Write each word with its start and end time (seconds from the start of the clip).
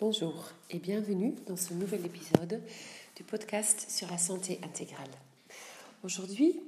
Bonjour 0.00 0.48
et 0.70 0.78
bienvenue 0.78 1.34
dans 1.46 1.58
ce 1.58 1.74
nouvel 1.74 2.06
épisode 2.06 2.62
du 3.16 3.22
podcast 3.22 3.84
sur 3.90 4.10
la 4.10 4.16
santé 4.16 4.58
intégrale. 4.62 5.10
Aujourd'hui, 6.02 6.58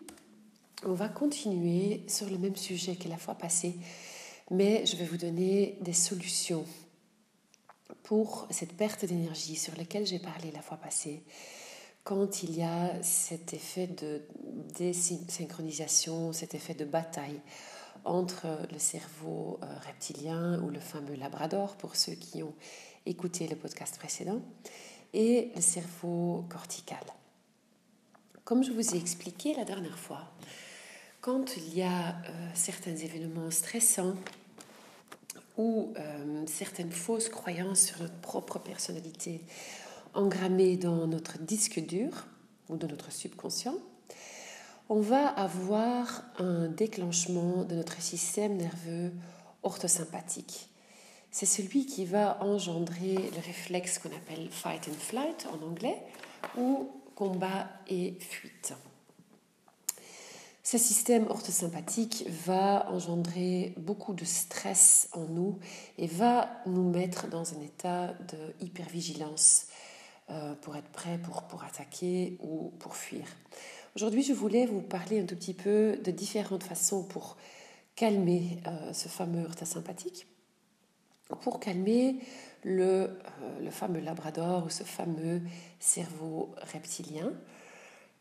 on 0.84 0.92
va 0.92 1.08
continuer 1.08 2.02
sur 2.08 2.28
le 2.28 2.36
même 2.36 2.56
sujet 2.56 2.94
que 2.94 3.08
la 3.08 3.16
fois 3.16 3.34
passée, 3.34 3.76
mais 4.50 4.84
je 4.84 4.96
vais 4.96 5.06
vous 5.06 5.16
donner 5.16 5.78
des 5.80 5.94
solutions 5.94 6.66
pour 8.02 8.46
cette 8.50 8.76
perte 8.76 9.06
d'énergie 9.06 9.56
sur 9.56 9.74
laquelle 9.78 10.06
j'ai 10.06 10.18
parlé 10.18 10.50
la 10.50 10.60
fois 10.60 10.76
passée 10.76 11.22
quand 12.04 12.42
il 12.42 12.54
y 12.54 12.62
a 12.62 13.02
cet 13.02 13.54
effet 13.54 13.86
de 13.86 14.20
désynchronisation, 14.76 16.34
cet 16.34 16.54
effet 16.54 16.74
de 16.74 16.84
bataille 16.84 17.40
entre 18.04 18.46
le 18.70 18.78
cerveau 18.78 19.58
euh, 19.62 19.66
reptilien 19.86 20.60
ou 20.62 20.68
le 20.70 20.80
fameux 20.80 21.14
labrador 21.14 21.76
pour 21.76 21.94
ceux 21.94 22.14
qui 22.14 22.42
ont 22.42 22.54
écouté 23.06 23.46
le 23.46 23.56
podcast 23.56 23.98
précédent 23.98 24.40
et 25.12 25.50
le 25.54 25.60
cerveau 25.60 26.44
cortical. 26.48 27.02
Comme 28.44 28.64
je 28.64 28.72
vous 28.72 28.94
ai 28.94 28.98
expliqué 28.98 29.54
la 29.54 29.64
dernière 29.64 29.98
fois, 29.98 30.32
quand 31.20 31.56
il 31.56 31.74
y 31.74 31.82
a 31.82 32.08
euh, 32.08 32.48
certains 32.54 32.96
événements 32.96 33.50
stressants 33.50 34.14
ou 35.56 35.92
euh, 35.96 36.42
certaines 36.46 36.90
fausses 36.90 37.28
croyances 37.28 37.80
sur 37.82 38.00
notre 38.00 38.20
propre 38.20 38.58
personnalité 38.58 39.42
engrammées 40.14 40.76
dans 40.76 41.06
notre 41.06 41.38
disque 41.38 41.78
dur 41.80 42.26
ou 42.68 42.76
dans 42.76 42.88
notre 42.88 43.12
subconscient, 43.12 43.76
on 44.88 45.00
va 45.00 45.28
avoir 45.28 46.24
un 46.38 46.68
déclenchement 46.68 47.64
de 47.64 47.76
notre 47.76 48.00
système 48.02 48.56
nerveux 48.56 49.12
orthosympathique. 49.62 50.71
C'est 51.32 51.46
celui 51.46 51.86
qui 51.86 52.04
va 52.04 52.42
engendrer 52.42 53.14
le 53.14 53.40
réflexe 53.44 53.98
qu'on 53.98 54.10
appelle 54.10 54.48
fight 54.50 54.86
and 54.88 54.98
flight 54.98 55.48
en 55.50 55.66
anglais 55.66 55.96
ou 56.58 56.90
combat 57.14 57.68
et 57.88 58.16
fuite. 58.20 58.74
Ce 60.62 60.76
système 60.76 61.26
orthosympathique 61.28 62.24
va 62.46 62.86
engendrer 62.90 63.72
beaucoup 63.78 64.12
de 64.12 64.24
stress 64.24 65.08
en 65.12 65.24
nous 65.24 65.58
et 65.98 66.06
va 66.06 66.50
nous 66.66 66.88
mettre 66.88 67.28
dans 67.28 67.54
un 67.54 67.60
état 67.62 68.08
de 68.12 68.64
hypervigilance 68.64 69.66
euh, 70.30 70.54
pour 70.56 70.76
être 70.76 70.88
prêt 70.90 71.18
pour, 71.18 71.64
attaquer 71.64 72.36
ou 72.40 72.72
pour 72.78 72.94
fuir. 72.94 73.24
Aujourd'hui, 73.96 74.22
je 74.22 74.32
voulais 74.32 74.66
vous 74.66 74.82
parler 74.82 75.20
un 75.20 75.26
tout 75.26 75.34
petit 75.34 75.54
peu 75.54 75.96
de 75.96 76.10
différentes 76.10 76.62
façons 76.62 77.04
pour 77.04 77.36
calmer 77.96 78.58
euh, 78.66 78.92
ce 78.92 79.08
fameux 79.08 79.44
heurta 79.44 79.64
sympathique, 79.64 80.26
pour 81.40 81.60
calmer 81.60 82.18
le, 82.62 82.84
euh, 82.84 83.08
le, 83.60 83.70
fameux 83.70 84.00
labrador 84.00 84.66
ou 84.66 84.70
ce 84.70 84.84
fameux 84.84 85.40
cerveau 85.80 86.54
reptilien, 86.72 87.32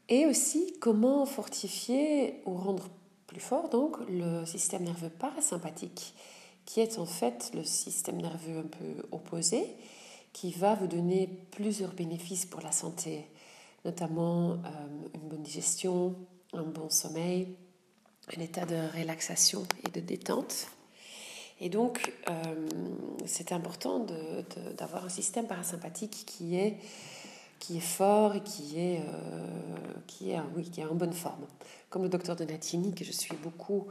et 0.10 0.26
aussi 0.26 0.74
comment 0.80 1.26
fortifier 1.26 2.42
ou 2.46 2.56
rendre 2.56 2.90
plus 3.28 3.40
fort 3.40 3.70
donc 3.70 3.98
le 4.10 4.46
système 4.46 4.84
nerveux 4.84 5.10
parasympathique, 5.10 6.14
qui 6.66 6.80
est 6.80 7.00
en 7.00 7.06
fait 7.06 7.52
le 7.54 7.64
système 7.64 8.22
nerveux 8.22 8.60
un 8.60 8.68
peu 8.68 9.08
opposé, 9.12 9.66
qui 10.34 10.52
va 10.52 10.76
vous 10.76 10.88
donner 10.88 11.28
plusieurs 11.52 11.94
bénéfices 11.94 12.46
pour 12.46 12.62
la 12.62 12.72
santé 12.72 13.28
notamment 13.86 14.52
euh, 14.52 14.58
une 15.16 15.30
bonne 15.30 15.44
digestion, 15.44 16.16
un 16.54 16.64
bon 16.64 16.90
sommeil, 16.90 17.56
un 18.36 18.42
état 18.42 18.66
de 18.66 18.76
relaxation 18.98 19.64
et 19.86 19.92
de 19.92 20.00
détente. 20.00 20.68
Et 21.62 21.70
donc, 21.70 22.12
euh, 22.28 22.34
c'est 23.26 23.52
important 23.52 24.04
d'avoir 24.78 25.06
un 25.06 25.10
système 25.10 25.46
parasympathique 25.46 26.24
qui 26.26 26.56
est, 26.58 26.80
fort 27.80 28.36
et 28.36 28.42
qui 28.42 28.80
est, 28.80 29.02
euh, 29.02 29.96
qui 30.08 30.32
est 30.32 30.86
en 30.86 30.96
bonne 30.96 31.14
forme. 31.14 31.46
Comme 31.92 32.02
le 32.02 32.10
docteur 32.10 32.36
Donatini, 32.36 32.96
que 32.96 33.06
je 33.06 33.12
suis 33.12 33.36
beaucoup, 33.36 33.86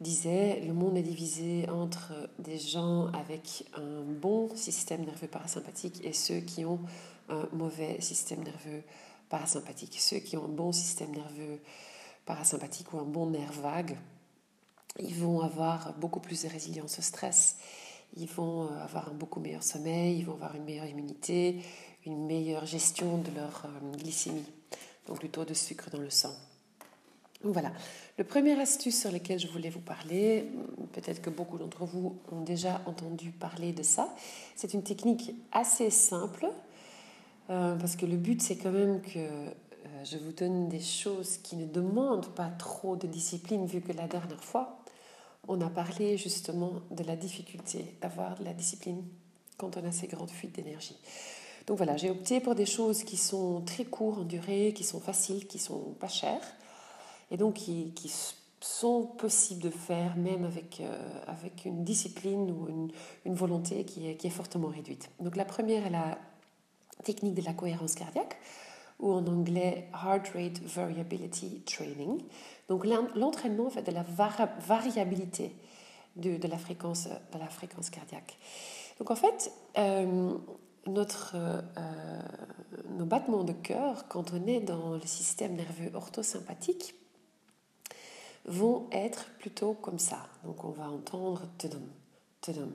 disait, 0.00 0.60
le 0.66 0.74
monde 0.74 0.98
est 0.98 1.02
divisé 1.02 1.66
entre 1.70 2.12
des 2.38 2.58
gens 2.58 3.06
avec 3.12 3.64
un 3.74 4.02
bon 4.02 4.54
système 4.54 5.06
nerveux 5.06 5.28
parasympathique 5.28 6.04
et 6.04 6.12
ceux 6.12 6.40
qui 6.40 6.66
ont 6.66 6.80
un 7.30 7.48
mauvais 7.54 8.02
système 8.02 8.42
nerveux 8.42 8.82
parasympathique. 9.30 9.96
Ceux 9.98 10.18
qui 10.18 10.36
ont 10.36 10.44
un 10.44 10.48
bon 10.48 10.72
système 10.72 11.12
nerveux 11.12 11.58
parasympathique 12.26 12.92
ou 12.92 12.98
un 12.98 13.04
bon 13.04 13.30
nerf 13.30 13.52
vague, 13.62 13.96
ils 14.98 15.14
vont 15.14 15.40
avoir 15.40 15.94
beaucoup 15.94 16.20
plus 16.20 16.42
de 16.42 16.48
résilience 16.48 16.98
au 16.98 17.02
stress, 17.02 17.56
ils 18.16 18.28
vont 18.28 18.64
euh, 18.64 18.82
avoir 18.82 19.08
un 19.08 19.14
beaucoup 19.14 19.40
meilleur 19.40 19.62
sommeil, 19.62 20.18
ils 20.18 20.24
vont 20.24 20.34
avoir 20.34 20.54
une 20.54 20.64
meilleure 20.64 20.86
immunité, 20.86 21.60
une 22.06 22.26
meilleure 22.26 22.66
gestion 22.66 23.18
de 23.18 23.30
leur 23.34 23.64
euh, 23.66 23.96
glycémie, 23.96 24.46
donc 25.06 25.20
du 25.20 25.28
taux 25.28 25.44
de 25.44 25.54
sucre 25.54 25.90
dans 25.90 25.98
le 25.98 26.10
sang. 26.10 26.34
Donc 27.42 27.52
voilà, 27.52 27.72
le 28.16 28.24
premier 28.24 28.58
astuce 28.58 29.00
sur 29.00 29.12
lequel 29.12 29.38
je 29.38 29.48
voulais 29.48 29.68
vous 29.68 29.80
parler, 29.80 30.48
peut-être 30.92 31.20
que 31.20 31.28
beaucoup 31.28 31.58
d'entre 31.58 31.84
vous 31.84 32.16
ont 32.32 32.40
déjà 32.40 32.80
entendu 32.86 33.32
parler 33.32 33.72
de 33.72 33.82
ça, 33.82 34.14
c'est 34.56 34.72
une 34.72 34.82
technique 34.82 35.34
assez 35.52 35.90
simple, 35.90 36.46
euh, 37.50 37.76
parce 37.76 37.96
que 37.96 38.06
le 38.06 38.16
but, 38.16 38.40
c'est 38.40 38.56
quand 38.56 38.70
même 38.70 39.02
que 39.02 39.28
je 40.04 40.16
vous 40.16 40.32
donne 40.32 40.68
des 40.68 40.80
choses 40.80 41.36
qui 41.38 41.56
ne 41.56 41.66
demandent 41.66 42.34
pas 42.34 42.48
trop 42.58 42.96
de 42.96 43.06
discipline, 43.06 43.66
vu 43.66 43.82
que 43.82 43.92
la 43.92 44.06
dernière 44.08 44.42
fois, 44.42 44.83
on 45.48 45.60
a 45.60 45.68
parlé 45.68 46.16
justement 46.16 46.80
de 46.90 47.04
la 47.04 47.16
difficulté 47.16 47.96
d'avoir 48.00 48.38
de 48.38 48.44
la 48.44 48.52
discipline 48.52 49.04
quand 49.56 49.76
on 49.76 49.84
a 49.84 49.92
ces 49.92 50.06
grandes 50.06 50.30
fuites 50.30 50.54
d'énergie. 50.54 50.96
Donc 51.66 51.78
voilà, 51.78 51.96
j'ai 51.96 52.10
opté 52.10 52.40
pour 52.40 52.54
des 52.54 52.66
choses 52.66 53.04
qui 53.04 53.16
sont 53.16 53.62
très 53.62 53.84
courtes 53.84 54.20
en 54.20 54.24
durée, 54.24 54.72
qui 54.74 54.84
sont 54.84 55.00
faciles, 55.00 55.46
qui 55.46 55.58
sont 55.58 55.94
pas 55.98 56.08
chères, 56.08 56.54
et 57.30 57.36
donc 57.36 57.54
qui, 57.54 57.92
sont 58.60 59.02
possibles 59.02 59.60
de 59.60 59.68
faire 59.68 60.16
même 60.16 60.46
avec, 60.46 60.80
euh, 60.80 61.20
avec 61.26 61.66
une 61.66 61.84
discipline 61.84 62.50
ou 62.50 62.66
une, 62.70 62.90
une 63.26 63.34
volonté 63.34 63.84
qui 63.84 64.08
est, 64.08 64.16
qui 64.16 64.26
est 64.26 64.30
fortement 64.30 64.68
réduite. 64.68 65.10
Donc 65.20 65.36
la 65.36 65.44
première 65.44 65.84
est 65.84 65.90
la 65.90 66.18
technique 67.02 67.34
de 67.34 67.42
la 67.42 67.52
cohérence 67.52 67.94
cardiaque, 67.94 68.38
ou 68.98 69.12
en 69.12 69.26
anglais 69.26 69.88
Heart 69.92 70.28
Rate 70.34 70.60
Variability 70.62 71.62
Training. 71.62 72.22
Donc 72.68 72.86
l'entraînement 72.86 73.70
fait 73.70 73.82
de 73.82 73.92
la 73.92 74.04
variabilité 74.66 75.54
de, 76.16 76.36
de, 76.36 76.48
la 76.48 76.58
fréquence, 76.58 77.08
de 77.32 77.38
la 77.38 77.48
fréquence 77.48 77.90
cardiaque. 77.90 78.38
Donc 78.98 79.10
en 79.10 79.16
fait, 79.16 79.52
euh, 79.78 80.34
notre, 80.86 81.34
euh, 81.34 82.20
nos 82.90 83.04
battements 83.04 83.44
de 83.44 83.52
cœur, 83.52 84.06
quand 84.08 84.32
on 84.32 84.46
est 84.46 84.60
dans 84.60 84.94
le 84.94 85.06
système 85.06 85.54
nerveux 85.54 85.90
orthosympathique, 85.94 86.94
vont 88.46 88.88
être 88.92 89.26
plutôt 89.38 89.74
comme 89.74 89.98
ça. 89.98 90.18
Donc 90.44 90.64
on 90.64 90.70
va 90.70 90.88
entendre 90.88 91.48
tudum, 91.58 91.86
tudum, 92.40 92.72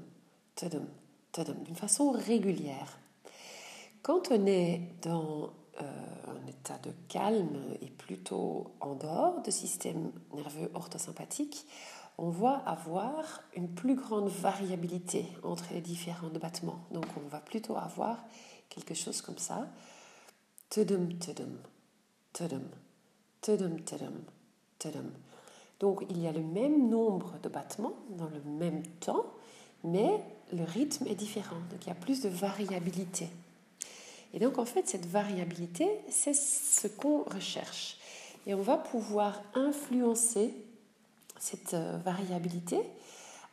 tudum, 0.55 0.87
tudum, 1.31 1.55
d'une 1.63 1.75
façon 1.75 2.11
régulière. 2.11 2.99
Quand 4.01 4.31
on 4.31 4.45
est 4.45 4.81
dans 5.03 5.51
euh, 5.81 5.83
un 6.27 6.47
état 6.47 6.77
de 6.79 6.91
calme 7.07 7.57
et 7.81 7.89
plutôt 7.89 8.71
en 8.79 8.95
dehors 8.95 9.41
du 9.41 9.51
système 9.51 10.11
nerveux 10.33 10.69
orthosympathique, 10.73 11.65
on 12.17 12.29
va 12.29 12.55
avoir 12.65 13.43
une 13.55 13.69
plus 13.69 13.95
grande 13.95 14.27
variabilité 14.27 15.25
entre 15.43 15.73
les 15.73 15.81
différents 15.81 16.29
battements. 16.29 16.79
Donc 16.91 17.05
on 17.17 17.27
va 17.29 17.39
plutôt 17.39 17.77
avoir 17.77 18.17
quelque 18.67 18.93
chose 18.93 19.21
comme 19.21 19.37
ça. 19.37 19.67
Tudum, 20.69 21.17
tudum, 21.17 21.57
tudum, 22.33 22.67
tudum, 23.41 23.79
tudum, 23.81 24.21
tudum. 24.77 25.11
Donc 25.79 26.05
il 26.09 26.19
y 26.19 26.27
a 26.27 26.33
le 26.33 26.43
même 26.43 26.89
nombre 26.89 27.39
de 27.41 27.47
battements 27.47 27.93
dans 28.09 28.27
le 28.27 28.41
même 28.41 28.83
temps, 28.99 29.25
mais 29.85 30.21
le 30.51 30.63
rythme 30.63 31.07
est 31.07 31.15
différent. 31.15 31.55
Donc 31.71 31.85
il 31.85 31.87
y 31.87 31.91
a 31.91 31.95
plus 31.95 32.21
de 32.21 32.29
variabilité. 32.29 33.29
Et 34.33 34.39
donc 34.39 34.57
en 34.57 34.65
fait, 34.65 34.87
cette 34.87 35.05
variabilité, 35.05 35.87
c'est 36.09 36.35
ce 36.35 36.87
qu'on 36.87 37.23
recherche. 37.23 37.97
Et 38.45 38.53
on 38.53 38.61
va 38.61 38.77
pouvoir 38.77 39.41
influencer 39.53 40.53
cette 41.39 41.73
euh, 41.73 41.97
variabilité 42.03 42.79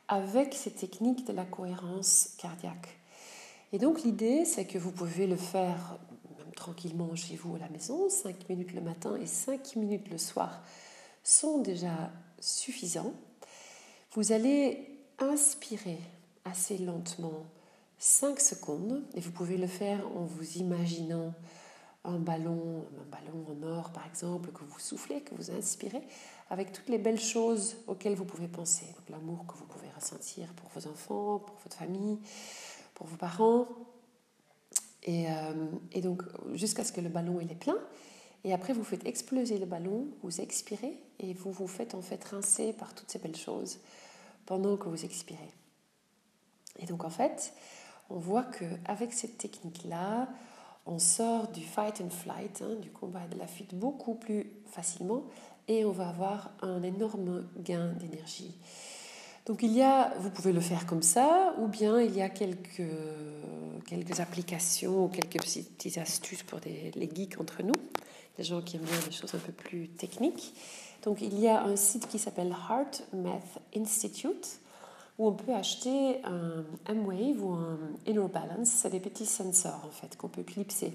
avec 0.09 0.55
ces 0.55 0.71
techniques 0.71 1.27
de 1.27 1.33
la 1.33 1.45
cohérence 1.45 2.35
cardiaque. 2.39 2.99
Et 3.73 3.79
donc 3.79 4.03
l'idée, 4.03 4.45
c'est 4.45 4.67
que 4.67 4.79
vous 4.79 4.93
pouvez 4.93 5.27
le 5.27 5.37
faire 5.37 5.99
tranquillement 6.55 7.15
chez 7.15 7.37
vous 7.37 7.57
à 7.57 7.59
la 7.59 7.69
maison, 7.69 8.09
5 8.09 8.49
minutes 8.49 8.73
le 8.73 8.81
matin 8.81 9.17
et 9.17 9.27
5 9.27 9.77
minutes 9.77 10.09
le 10.11 10.19
soir 10.19 10.63
sont 11.23 11.59
déjà 11.59 12.11
suffisants. 12.41 13.13
Vous 14.13 14.33
allez 14.33 14.89
inspirer 15.19 15.99
assez 16.45 16.79
lentement 16.79 17.45
5 17.99 18.41
secondes 18.41 19.03
et 19.15 19.21
vous 19.21 19.31
pouvez 19.31 19.57
le 19.57 19.67
faire 19.67 20.07
en 20.17 20.25
vous 20.25 20.59
imaginant 20.59 21.33
un 22.05 22.19
ballon, 22.19 22.85
un 23.01 23.11
ballon 23.11 23.45
en 23.51 23.63
or 23.67 23.91
par 23.91 24.07
exemple, 24.07 24.51
que 24.53 24.65
vous 24.65 24.79
soufflez, 24.79 25.23
que 25.23 25.35
vous 25.35 25.51
inspirez, 25.51 26.03
avec 26.51 26.73
toutes 26.73 26.89
les 26.89 26.99
belles 26.99 27.21
choses 27.21 27.77
auxquelles 27.87 28.15
vous 28.15 28.25
pouvez 28.25 28.49
penser. 28.49 28.87
l'amour 29.09 29.45
que 29.47 29.55
vous 29.55 29.67
pouvez 29.67 29.89
ressentir 29.91 30.53
pour 30.55 30.69
vos 30.71 30.89
enfants, 30.89 31.41
pour 31.41 31.57
votre 31.65 31.77
famille, 31.77 32.19
pour 32.95 33.07
vos 33.07 33.17
parents, 33.17 33.67
Et, 35.03 35.27
et 35.93 36.01
donc, 36.01 36.23
jusqu'à 36.55 36.85
ce 36.85 36.93
que 36.93 37.01
le 37.01 37.09
ballon 37.09 37.41
il 37.41 37.51
est 37.51 37.57
plein. 37.59 37.79
Et 38.45 38.53
après, 38.53 38.73
vous 38.73 38.85
faites 38.85 39.05
exploser 39.07 39.59
le 39.59 39.67
ballon, 39.67 40.07
vous 40.23 40.41
expirez 40.41 41.01
et 41.19 41.33
vous 41.35 41.51
vous 41.51 41.67
faites 41.67 41.95
en 41.95 42.03
fait 42.03 42.23
rincer 42.25 42.73
par 42.73 42.95
toutes 42.95 43.11
ces 43.11 43.19
belles 43.19 43.37
choses 43.37 43.81
pendant 44.47 44.77
que 44.77 44.89
vous 44.89 45.05
expirez. 45.05 45.51
Et 46.79 46.87
donc, 46.87 47.05
en 47.05 47.11
fait, 47.11 47.53
on 48.11 48.19
voit 48.19 48.45
qu'avec 48.45 49.13
cette 49.13 49.39
technique-là, 49.39 50.29
on 50.87 50.99
sort 50.99 51.49
du 51.49 51.63
fight 51.63 52.01
and 52.01 52.11
flight, 52.11 52.63
hein, 52.63 52.77
du 52.81 52.91
combat 52.91 53.21
et 53.25 53.35
de 53.35 53.39
la 53.39 53.47
fuite 53.47 53.75
beaucoup 53.75 54.15
plus 54.15 54.51
facilement 54.67 55.25
et 55.69 55.85
on 55.85 55.91
va 55.91 56.09
avoir 56.09 56.53
un 56.63 56.83
énorme 56.83 57.45
gain 57.59 57.93
d'énergie. 57.99 58.55
Donc 59.47 59.63
il 59.63 59.73
y 59.73 59.83
a, 59.83 60.15
vous 60.19 60.31
pouvez 60.31 60.53
le 60.53 60.61
faire 60.61 60.87
comme 60.87 61.03
ça, 61.03 61.55
ou 61.59 61.67
bien 61.67 62.01
il 62.01 62.17
y 62.17 62.23
a 62.23 62.29
quelques, 62.29 62.83
quelques 63.87 64.21
applications 64.21 65.05
ou 65.05 65.09
quelques 65.09 65.41
petites 65.41 65.99
astuces 65.99 66.43
pour 66.43 66.61
les 66.65 67.11
geeks 67.13 67.41
entre 67.41 67.63
nous, 67.63 67.75
les 68.39 68.45
gens 68.45 68.61
qui 68.61 68.77
aiment 68.77 68.83
bien 68.83 68.99
des 69.05 69.13
choses 69.13 69.35
un 69.35 69.39
peu 69.39 69.53
plus 69.53 69.89
techniques. 69.89 70.55
Donc 71.03 71.21
il 71.21 71.39
y 71.39 71.49
a 71.49 71.63
un 71.63 71.77
site 71.77 72.09
qui 72.09 72.19
s'appelle 72.19 72.55
Heart 72.69 73.05
Math 73.13 73.61
Institute 73.77 74.61
où 75.19 75.29
on 75.29 75.33
peut 75.33 75.55
acheter 75.55 76.23
un 76.25 76.65
M-Wave 76.89 77.43
ou 77.43 77.53
un 77.53 77.79
Inner 78.07 78.29
Balance. 78.33 78.69
C'est 78.69 78.91
des 78.91 79.01
petits 79.01 79.27
sensors 79.27 79.83
en 79.87 79.91
fait 79.91 80.17
qu'on 80.17 80.29
peut 80.29 80.43
clipser 80.43 80.93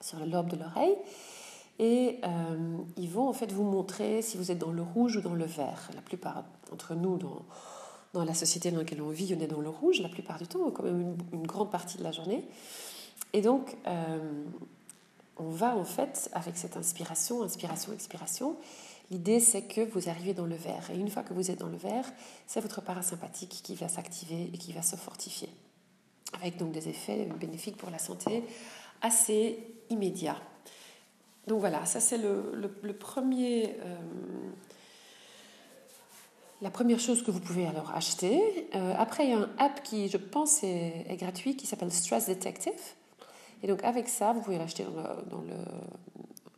sur 0.00 0.18
le 0.18 0.26
lobe 0.26 0.48
de 0.48 0.56
l'oreille. 0.56 0.96
Et 1.78 2.18
euh, 2.24 2.76
ils 2.96 3.08
vont 3.08 3.28
en 3.28 3.32
fait 3.32 3.52
vous 3.52 3.62
montrer 3.62 4.20
si 4.20 4.36
vous 4.36 4.50
êtes 4.50 4.58
dans 4.58 4.72
le 4.72 4.82
rouge 4.82 5.16
ou 5.16 5.20
dans 5.20 5.34
le 5.34 5.46
vert. 5.46 5.90
La 5.94 6.02
plupart 6.02 6.44
d'entre 6.70 6.94
nous, 6.94 7.16
dans, 7.16 7.42
dans 8.12 8.24
la 8.24 8.34
société 8.34 8.70
dans 8.70 8.78
laquelle 8.78 9.00
on 9.00 9.08
vit, 9.08 9.34
on 9.36 9.40
est 9.40 9.46
dans 9.46 9.60
le 9.60 9.68
rouge 9.68 10.00
la 10.02 10.08
plupart 10.08 10.38
du 10.38 10.46
temps, 10.46 10.70
quand 10.70 10.82
même 10.82 11.16
une, 11.32 11.46
grande 11.46 11.70
partie 11.70 11.96
de 11.96 12.02
la 12.02 12.12
journée. 12.12 12.44
Et 13.32 13.40
donc, 13.40 13.76
euh, 13.86 14.18
on 15.38 15.48
va 15.48 15.76
en 15.76 15.84
fait, 15.84 16.28
avec 16.34 16.56
cette 16.56 16.76
inspiration, 16.76 17.42
inspiration, 17.42 17.92
expiration, 17.92 18.56
L'idée, 19.10 19.40
c'est 19.40 19.62
que 19.62 19.80
vous 19.80 20.08
arrivez 20.08 20.34
dans 20.34 20.46
le 20.46 20.54
vert. 20.54 20.88
Et 20.92 20.96
une 20.96 21.10
fois 21.10 21.22
que 21.22 21.34
vous 21.34 21.50
êtes 21.50 21.58
dans 21.58 21.68
le 21.68 21.76
vert, 21.76 22.04
c'est 22.46 22.60
votre 22.60 22.80
parasympathique 22.80 23.60
qui 23.62 23.74
va 23.74 23.88
s'activer 23.88 24.50
et 24.52 24.56
qui 24.56 24.72
va 24.72 24.82
se 24.82 24.94
fortifier. 24.94 25.48
Avec 26.34 26.56
donc 26.56 26.70
des 26.70 26.88
effets 26.88 27.26
bénéfiques 27.40 27.76
pour 27.76 27.90
la 27.90 27.98
santé 27.98 28.44
assez 29.02 29.58
immédiats. 29.90 30.40
Donc 31.48 31.58
voilà, 31.58 31.84
ça 31.86 31.98
c'est 31.98 32.18
le, 32.18 32.92
premier... 32.92 33.76
Euh, 33.80 33.96
la 36.62 36.70
première 36.70 37.00
chose 37.00 37.24
que 37.24 37.32
vous 37.32 37.40
pouvez 37.40 37.66
alors 37.66 37.90
acheter. 37.92 38.68
Euh, 38.76 38.94
après, 38.96 39.24
il 39.24 39.30
y 39.30 39.32
a 39.32 39.38
un 39.38 39.50
app 39.58 39.82
qui, 39.82 40.08
je 40.08 40.18
pense, 40.18 40.62
est, 40.62 41.16
gratuit 41.18 41.56
qui 41.56 41.66
s'appelle 41.66 41.90
Stress 41.90 42.26
Detective. 42.26 42.72
Et 43.62 43.66
donc 43.66 43.82
avec 43.82 44.08
ça, 44.08 44.32
vous 44.32 44.40
pouvez 44.40 44.58
l'acheter 44.58 44.84
dans 44.84 45.40
le 45.40 45.54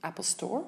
Apple 0.02 0.22
Store. 0.22 0.64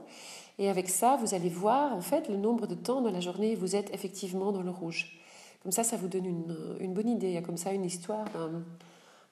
Et 0.59 0.69
avec 0.69 0.89
ça, 0.89 1.17
vous 1.17 1.35
allez 1.35 1.49
voir 1.49 1.95
en 1.95 2.01
fait 2.01 2.29
le 2.29 2.37
nombre 2.37 2.67
de 2.67 2.75
temps 2.75 3.01
dans 3.01 3.11
la 3.11 3.21
journée 3.21 3.57
où 3.57 3.61
vous 3.61 3.77
êtes 3.77 3.93
effectivement 3.93 4.53
dans 4.53 4.63
le 4.63 4.71
rouge. 4.71 5.19
Comme 5.63 5.73
ça, 5.73 5.83
ça 5.83 5.97
vous 5.97 6.09
donne 6.09 6.27
une, 6.27 6.95
bonne 6.95 7.09
idée. 7.09 7.29
Il 7.29 7.33
y 7.33 7.39
a 7.39 7.43
comme 7.43 7.57
ça 7.57 7.73
une 7.73 7.85
histoire 7.85 8.27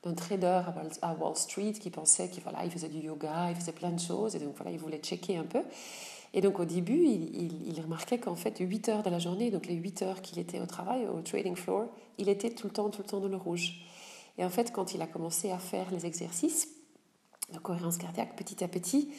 d'un 0.02 0.14
trader 0.14 0.62
à 1.02 1.14
Wall 1.14 1.36
Street 1.36 1.72
qui 1.72 1.90
pensait 1.90 2.28
qu'il 2.28 2.42
voilà, 2.42 2.64
il 2.64 2.70
faisait 2.70 2.88
du 2.88 2.98
yoga, 2.98 3.50
il 3.50 3.56
faisait 3.56 3.72
plein 3.72 3.90
de 3.90 4.00
choses, 4.00 4.34
et 4.34 4.38
donc 4.38 4.56
voilà, 4.56 4.72
il 4.72 4.78
voulait 4.78 4.98
checker 4.98 5.36
un 5.36 5.44
peu. 5.44 5.62
Et 6.34 6.40
donc 6.40 6.58
au 6.58 6.64
début, 6.64 7.04
il, 7.04 7.68
il, 7.68 7.80
remarquait 7.80 8.18
qu'en 8.18 8.34
fait, 8.34 8.56
8 8.58 8.88
heures 8.88 9.02
de 9.02 9.10
la 9.10 9.18
journée, 9.18 9.50
donc 9.50 9.66
les 9.66 9.75
8 9.75 10.02
heures 10.02 10.22
qu'il 10.22 10.38
était 10.38 10.58
au 10.58 10.66
travail, 10.66 11.06
au 11.06 11.20
trading 11.20 11.54
floor, 11.54 11.84
il 12.16 12.30
était 12.30 12.50
tout 12.50 12.66
le 12.66 12.72
temps, 12.72 12.88
tout 12.88 13.02
le 13.02 13.08
temps 13.08 13.20
dans 13.20 13.28
le 13.28 13.36
rouge. 13.36 13.75
Et 14.38 14.44
en 14.44 14.48
fait, 14.48 14.72
quand 14.72 14.94
il 14.94 15.02
a 15.02 15.06
commencé 15.06 15.50
à 15.50 15.58
faire 15.58 15.90
les 15.90 16.06
exercices 16.06 16.68
de 17.52 17.58
cohérence 17.58 17.98
cardiaque 17.98 18.34
petit 18.34 18.64
à 18.64 18.68
petit, 18.68 19.10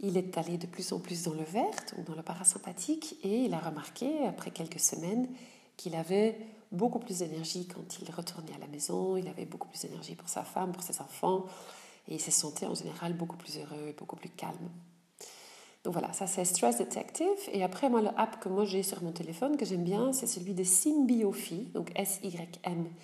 il 0.00 0.16
est 0.16 0.36
allé 0.38 0.58
de 0.58 0.66
plus 0.66 0.92
en 0.92 0.98
plus 0.98 1.22
dans 1.24 1.32
le 1.32 1.44
vert, 1.44 1.74
dans 2.06 2.14
le 2.14 2.22
parasympathique, 2.22 3.16
et 3.22 3.44
il 3.44 3.54
a 3.54 3.58
remarqué, 3.58 4.26
après 4.26 4.50
quelques 4.50 4.80
semaines, 4.80 5.28
qu'il 5.76 5.94
avait 5.94 6.38
beaucoup 6.72 6.98
plus 6.98 7.18
d'énergie 7.18 7.66
quand 7.66 7.98
il 8.00 8.10
retournait 8.10 8.54
à 8.54 8.58
la 8.58 8.66
maison, 8.66 9.16
il 9.16 9.28
avait 9.28 9.46
beaucoup 9.46 9.68
plus 9.68 9.80
d'énergie 9.82 10.14
pour 10.14 10.28
sa 10.28 10.42
femme, 10.42 10.72
pour 10.72 10.82
ses 10.82 11.00
enfants, 11.00 11.46
et 12.08 12.14
il 12.14 12.20
se 12.20 12.30
sentait 12.30 12.66
en 12.66 12.74
général 12.74 13.14
beaucoup 13.14 13.36
plus 13.36 13.58
heureux 13.58 13.88
et 13.88 13.92
beaucoup 13.92 14.16
plus 14.16 14.30
calme. 14.30 14.70
Donc 15.84 15.92
voilà, 15.92 16.12
ça 16.12 16.26
c'est 16.26 16.44
Stress 16.44 16.78
Detective. 16.78 17.26
Et 17.52 17.62
après, 17.62 17.88
moi, 17.88 18.02
l'app 18.02 18.40
que 18.40 18.48
moi 18.48 18.64
j'ai 18.64 18.82
sur 18.82 19.04
mon 19.04 19.12
téléphone, 19.12 19.56
que 19.56 19.64
j'aime 19.64 19.84
bien, 19.84 20.12
c'est 20.12 20.26
celui 20.26 20.52
de 20.52 20.64
Symbiofi, 20.64 21.68
donc 21.74 21.92
S-Y-M-B-I-O-F-I, 21.94 22.98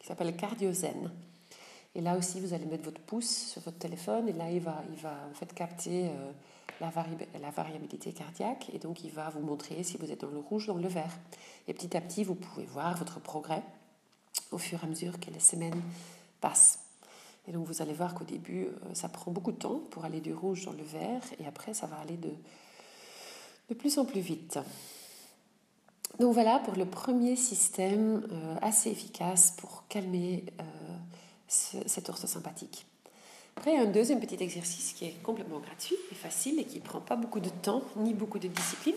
qui 0.00 0.06
s'appelle 0.06 0.36
CardioZen. 0.36 1.12
Et 1.94 2.00
là 2.00 2.16
aussi, 2.16 2.40
vous 2.40 2.54
allez 2.54 2.66
mettre 2.66 2.84
votre 2.84 3.00
pouce 3.00 3.48
sur 3.52 3.62
votre 3.62 3.78
téléphone 3.78 4.28
et 4.28 4.32
là, 4.32 4.50
il 4.50 4.60
va, 4.60 4.82
il 4.90 4.98
va 4.98 5.14
en 5.30 5.34
fait 5.34 5.52
capter 5.54 6.08
euh, 6.08 6.32
la, 6.80 7.50
variabilité 7.50 8.12
cardiaque 8.12 8.70
et 8.72 8.78
donc 8.78 9.04
il 9.04 9.10
va 9.10 9.30
vous 9.30 9.40
montrer 9.40 9.82
si 9.84 9.96
vous 9.96 10.10
êtes 10.10 10.22
dans 10.22 10.30
le 10.30 10.38
rouge 10.38 10.64
ou 10.64 10.72
dans 10.72 10.78
le 10.78 10.88
vert. 10.88 11.16
Et 11.68 11.74
petit 11.74 11.96
à 11.96 12.00
petit, 12.00 12.24
vous 12.24 12.34
pouvez 12.34 12.66
voir 12.66 12.96
votre 12.96 13.20
progrès 13.20 13.62
au 14.50 14.58
fur 14.58 14.80
et 14.82 14.86
à 14.86 14.88
mesure 14.88 15.20
que 15.20 15.30
les 15.30 15.40
semaines 15.40 15.80
passent. 16.40 16.80
Et 17.46 17.52
donc 17.52 17.66
vous 17.66 17.80
allez 17.80 17.92
voir 17.92 18.14
qu'au 18.14 18.24
début, 18.24 18.64
euh, 18.64 18.94
ça 18.94 19.08
prend 19.08 19.30
beaucoup 19.30 19.52
de 19.52 19.58
temps 19.58 19.80
pour 19.90 20.04
aller 20.04 20.20
du 20.20 20.34
rouge 20.34 20.64
dans 20.64 20.72
le 20.72 20.82
vert 20.82 21.22
et 21.38 21.46
après, 21.46 21.74
ça 21.74 21.86
va 21.86 21.96
aller 21.98 22.16
de, 22.16 22.32
de 23.68 23.74
plus 23.74 23.98
en 23.98 24.04
plus 24.04 24.20
vite. 24.20 24.58
Donc 26.20 26.32
voilà 26.32 26.60
pour 26.60 26.74
le 26.74 26.86
premier 26.86 27.34
système 27.34 28.26
euh, 28.30 28.56
assez 28.62 28.90
efficace 28.90 29.54
pour 29.56 29.84
calmer 29.88 30.44
cet 31.86 32.08
ours 32.08 32.26
sympathique. 32.26 32.86
Après, 33.56 33.76
un 33.76 33.86
deuxième 33.86 34.20
petit 34.20 34.42
exercice 34.42 34.92
qui 34.92 35.04
est 35.04 35.22
complètement 35.22 35.60
gratuit 35.60 35.96
et 36.10 36.14
facile 36.14 36.58
et 36.58 36.64
qui 36.64 36.78
ne 36.78 36.84
prend 36.84 37.00
pas 37.00 37.16
beaucoup 37.16 37.40
de 37.40 37.50
temps 37.50 37.82
ni 37.96 38.12
beaucoup 38.14 38.38
de 38.38 38.48
discipline. 38.48 38.96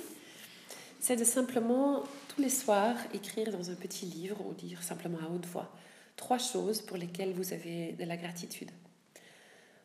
C'est 0.99 1.15
de 1.15 1.23
simplement, 1.23 2.03
tous 2.29 2.41
les 2.41 2.49
soirs, 2.49 2.95
écrire 3.13 3.51
dans 3.51 3.69
un 3.69 3.75
petit 3.75 4.05
livre 4.05 4.43
ou 4.45 4.53
dire 4.53 4.81
simplement 4.81 5.19
à 5.19 5.29
haute 5.29 5.45
voix 5.45 5.71
trois 6.17 6.39
choses 6.39 6.81
pour 6.81 6.97
lesquelles 6.97 7.31
vous 7.33 7.53
avez 7.53 7.93
de 7.93 8.03
la 8.03 8.17
gratitude. 8.17 8.71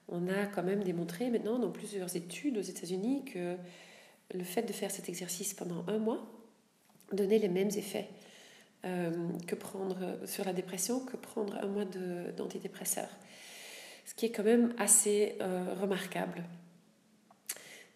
On 0.09 0.29
a 0.29 0.47
quand 0.47 0.65
même 0.65 0.83
démontré 0.83 1.31
maintenant 1.31 1.59
dans 1.59 1.71
plusieurs 1.71 2.17
études 2.17 2.59
aux 2.59 2.63
États-Unis 2.63 3.25
que 3.27 3.57
le 4.35 4.45
fait 4.45 4.63
de 4.63 4.73
faire 4.73 4.91
cet 4.91 5.09
exercice 5.09 5.55
pendant 5.55 5.85
un 5.87 5.99
mois 5.99 6.27
donnait 7.13 7.39
les 7.39 7.49
mêmes 7.49 7.71
effets 7.77 8.09
euh, 8.85 9.13
que 9.47 9.55
prendre 9.55 10.19
sur 10.27 10.45
la 10.45 10.53
dépression 10.53 10.99
que 10.99 11.17
prendre 11.17 11.57
un 11.63 11.67
mois 11.67 11.85
d'antidépresseur. 12.37 13.09
Ce 14.05 14.13
qui 14.13 14.27
est 14.27 14.33
quand 14.33 14.43
même 14.43 14.75
assez 14.77 15.37
euh, 15.41 15.75
remarquable. 15.81 16.43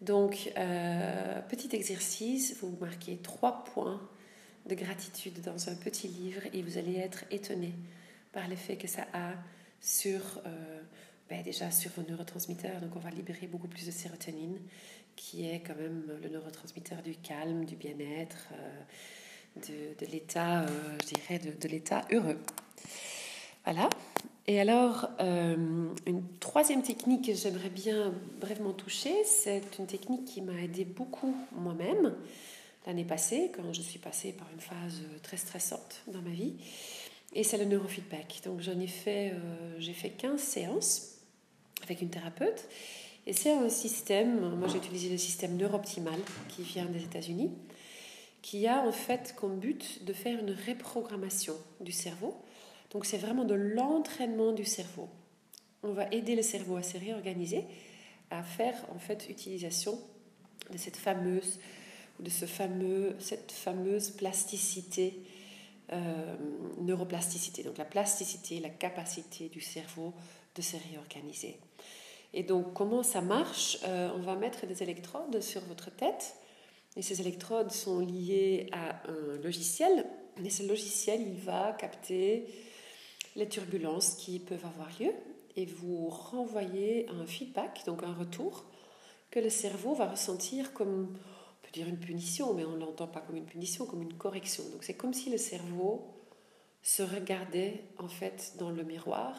Donc, 0.01 0.53
euh, 0.57 1.41
petit 1.49 1.75
exercice, 1.75 2.59
vous 2.61 2.77
marquez 2.81 3.17
trois 3.17 3.65
points 3.65 4.01
de 4.67 4.77
gratitude 4.77 5.41
dans 5.41 5.69
un 5.69 5.75
petit 5.75 6.07
livre 6.07 6.43
et 6.53 6.63
vous 6.63 6.79
allez 6.79 6.99
être 6.99 7.25
étonné 7.33 7.73
par 8.31 8.47
l'effet 8.47 8.77
que 8.77 8.87
ça 8.87 9.09
a 9.13 9.33
sur, 9.81 10.41
ben 11.29 11.43
déjà 11.43 11.73
sur 11.73 11.91
vos 11.97 12.03
neurotransmetteurs. 12.09 12.81
Donc, 12.81 12.95
on 12.95 13.01
va 13.01 13.11
libérer 13.11 13.49
beaucoup 13.49 13.69
plus 13.69 13.87
de 13.87 13.91
sérotonine, 13.91 14.61
qui 15.17 15.49
est 15.49 15.65
quand 15.67 15.77
même 15.77 16.05
le 16.23 16.29
neurotransmetteur 16.29 17.03
du 17.03 17.17
calme, 17.17 17.65
du 17.65 17.75
bien-être 17.75 18.53
de, 19.69 20.07
l'état, 20.07 20.63
euh, 20.63 20.67
je 21.03 21.15
dirais, 21.15 21.39
de, 21.39 21.69
l'état 21.69 22.03
heureux. 22.13 22.39
Voilà. 23.65 23.89
Et 24.47 24.61
alors, 24.61 25.09
euh, 25.21 25.57
une 26.07 26.23
troisième 26.39 26.83
technique 26.83 27.27
que 27.27 27.35
j'aimerais 27.35 27.71
bien 27.71 28.13
brièvement 28.41 28.73
toucher, 28.73 29.25
c'est 29.25 29.63
une 29.79 29.87
technique 29.87 30.25
qui 30.25 30.41
m'a 30.41 30.61
aidé 30.63 30.85
beaucoup 30.85 31.35
moi-même 31.53 32.15
l'année 32.87 33.05
passée, 33.05 33.51
quand 33.55 33.73
je 33.73 33.83
suis 33.83 33.99
passée 33.99 34.33
par 34.33 34.47
une 34.53 34.61
phase 34.61 35.03
très 35.23 35.37
stressante 35.37 36.03
dans 36.07 36.23
ma 36.23 36.31
vie. 36.31 36.55
Et 37.33 37.43
c'est 37.43 37.59
le 37.59 37.65
neurofeedback. 37.65 38.43
Donc 38.45 38.61
j'en 38.61 38.79
ai 38.79 38.87
fait, 38.87 39.33
euh, 39.33 39.77
j'ai 39.79 39.93
fait 39.93 40.11
15 40.11 40.41
séances 40.41 41.17
avec 41.83 42.01
une 42.01 42.09
thérapeute. 42.09 42.69
Et 43.27 43.33
c'est 43.33 43.51
un 43.51 43.69
système, 43.69 44.55
moi 44.57 44.69
j'ai 44.69 44.79
utilisé 44.79 45.11
le 45.11 45.19
système 45.19 45.57
neurooptimal 45.57 46.21
qui 46.49 46.63
vient 46.63 46.85
des 46.85 47.03
États-Unis 47.03 47.51
qui 48.47 48.69
a 48.69 48.87
en 48.87 48.93
fait 48.93 49.35
comme 49.37 49.59
but 49.59 50.05
de 50.05 50.13
faire 50.13 50.39
une 50.39 50.53
reprogrammation 50.69 51.57
du 51.81 51.91
cerveau. 51.91 52.41
Donc 52.93 53.05
c'est 53.05 53.19
vraiment 53.19 53.45
de 53.45 53.55
l'entraînement 53.55 54.53
du 54.53 54.65
cerveau. 54.65 55.09
On 55.83 55.91
va 55.91 56.07
aider 56.13 56.37
le 56.37 56.43
cerveau 56.43 56.77
à 56.77 56.85
se 56.85 56.97
réorganiser, 56.97 57.65
à 58.31 58.45
faire 58.45 58.77
en 58.95 59.01
fait 59.01 59.29
utilisation 59.29 59.99
de 60.71 60.79
cette 60.79 60.97
fameuse, 60.97 61.59
de 62.21 62.31
ce 62.31 62.47
fameux, 62.47 63.17
cette 63.19 63.51
fameuse 63.51 64.11
plasticité, 64.11 65.25
euh, 65.93 66.37
neuroplasticité. 66.79 67.65
Donc 67.65 67.79
la 67.79 67.85
plasticité, 67.85 68.61
la 68.61 68.71
capacité 68.71 69.49
du 69.49 69.61
cerveau 69.61 70.15
de 70.55 70.63
se 70.63 70.77
réorganiser. 70.89 71.59
Et 72.33 72.45
donc 72.45 72.75
comment 72.75 73.03
ça 73.03 73.23
marche? 73.23 73.79
Euh, 73.89 74.09
On 74.15 74.21
va 74.21 74.37
mettre 74.37 74.69
des 74.69 74.85
électrodes 74.85 75.41
sur 75.41 75.63
votre 75.63 75.91
tête 75.91 76.37
et 76.97 77.03
ces 77.03 77.21
électrodes 77.21 77.71
sont 77.71 78.01
liées 78.01 78.69
à 78.73 79.03
un 79.09 79.37
logiciel. 79.43 80.07
Et 80.43 80.51
ce 80.51 80.63
logiciel, 80.63 81.21
il 81.21 81.39
va 81.39 81.73
capter 81.73 82.47
les 83.37 83.49
turbulences 83.49 84.15
qui 84.15 84.39
peuvent 84.39 84.65
avoir 84.65 84.89
lieu 84.99 85.13
et 85.57 85.67
vous 85.67 86.09
renvoyer 86.09 87.07
un 87.09 87.27
feedback, 87.27 87.83
donc 87.87 88.03
un 88.03 88.13
retour, 88.13 88.65
que 89.31 89.41
le 89.41 89.51
cerveau 89.51 89.95
va 89.95 90.09
ressentir 90.09 90.73
comme, 90.73 91.15
on 91.15 91.67
peut 91.67 91.73
dire 91.73 91.89
une 91.89 91.99
punition, 91.99 92.55
mais 92.55 92.65
on 92.65 92.73
ne 92.73 92.81
l'entend 92.81 93.07
pas 93.07 93.21
comme 93.21 93.37
une 93.37 93.47
punition, 93.47 93.87
comme 93.87 94.03
une 94.03 94.15
correction. 94.15 94.65
Donc 94.71 94.85
c'est 94.85 94.95
comme 94.97 95.15
si 95.15 95.31
le 95.31 95.39
cerveau 95.39 96.07
se 96.83 97.03
regardait 97.03 97.85
en 97.99 98.09
fait 98.09 98.55
dans 98.59 98.71
le 98.71 98.85
miroir 98.85 99.35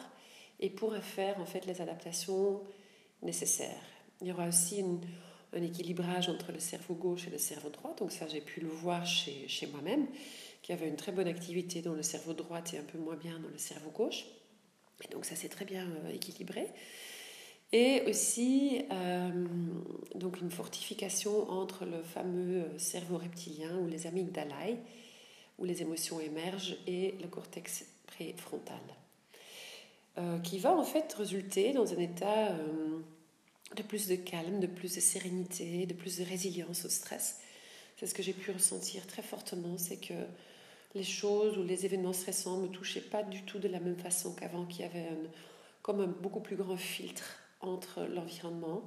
et 0.60 0.70
pourrait 0.70 1.00
faire 1.00 1.40
en 1.40 1.46
fait 1.46 1.66
les 1.66 1.80
adaptations 1.80 2.60
nécessaires. 3.22 3.82
Il 4.20 4.26
y 4.26 4.32
aura 4.32 4.48
aussi 4.48 4.84
un 5.52 5.62
équilibrage 5.62 6.28
entre 6.28 6.52
le 6.52 6.60
cerveau 6.60 6.94
gauche 6.94 7.26
et 7.26 7.30
le 7.30 7.38
cerveau 7.38 7.70
droit, 7.70 7.94
donc 7.96 8.12
ça 8.12 8.26
j'ai 8.28 8.40
pu 8.40 8.60
le 8.60 8.68
voir 8.68 9.06
chez, 9.06 9.66
moi-même, 9.72 10.06
qui 10.62 10.72
avait 10.72 10.88
une 10.88 10.96
très 10.96 11.12
bonne 11.12 11.28
activité 11.28 11.80
dans 11.82 11.94
le 11.94 12.02
cerveau 12.02 12.34
droit 12.34 12.60
et 12.72 12.78
un 12.78 12.82
peu 12.82 12.98
moins 12.98 13.16
bien 13.16 13.38
dans 13.38 13.48
le 13.48 13.58
cerveau 13.58 13.90
gauche. 13.90 14.26
Et 15.04 15.12
donc 15.12 15.24
ça 15.24 15.36
s'est 15.36 15.48
très 15.48 15.64
bien 15.64 15.86
euh, 15.86 16.12
équilibré. 16.12 16.66
Et 17.72 18.02
aussi 18.08 18.82
euh, 18.90 19.46
donc 20.14 20.40
une 20.40 20.50
fortification 20.50 21.50
entre 21.50 21.84
le 21.84 22.02
fameux 22.02 22.62
euh, 22.62 22.78
cerveau 22.78 23.18
reptilien 23.18 23.78
ou 23.78 23.86
les 23.86 24.06
amygdalae, 24.06 24.76
où 25.58 25.64
les 25.64 25.82
émotions 25.82 26.20
émergent, 26.20 26.76
et 26.86 27.14
le 27.20 27.26
cortex 27.26 27.84
préfrontal, 28.06 28.80
qui 30.44 30.58
va 30.58 30.72
en 30.72 30.84
fait 30.84 31.12
résulter 31.14 31.72
dans 31.72 31.92
un 31.92 31.98
état 31.98 32.56
de 33.76 33.82
plus 33.82 34.08
de 34.08 34.16
calme, 34.16 34.60
de 34.60 34.66
plus 34.66 34.94
de 34.94 35.00
sérénité, 35.00 35.86
de 35.86 35.94
plus 35.94 36.18
de 36.18 36.24
résilience 36.24 36.84
au 36.84 36.88
stress. 36.88 37.40
C'est 37.96 38.06
ce 38.06 38.14
que 38.14 38.22
j'ai 38.22 38.32
pu 38.32 38.50
ressentir 38.50 39.06
très 39.06 39.22
fortement, 39.22 39.76
c'est 39.76 39.96
que 39.96 40.14
les 40.94 41.04
choses 41.04 41.58
ou 41.58 41.64
les 41.64 41.84
événements 41.84 42.12
stressants 42.12 42.58
me 42.58 42.68
touchaient 42.68 43.00
pas 43.00 43.22
du 43.22 43.42
tout 43.42 43.58
de 43.58 43.68
la 43.68 43.80
même 43.80 43.96
façon 43.96 44.34
qu'avant, 44.34 44.64
qu'il 44.64 44.80
y 44.80 44.84
avait 44.84 45.08
comme 45.82 46.00
un 46.00 46.06
beaucoup 46.06 46.40
plus 46.40 46.56
grand 46.56 46.76
filtre 46.76 47.38
entre 47.60 48.02
l'environnement 48.02 48.82